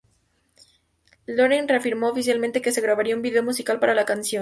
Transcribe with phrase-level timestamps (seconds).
[1.27, 4.39] Loreen confirmó oficialmente que se grabaría un vídeo musical para la canción.